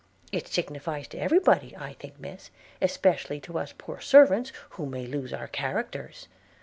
[0.31, 2.49] 'It signifies to every body, I think, Miss,
[2.81, 6.27] especially to us poor servants, who may lose our characters.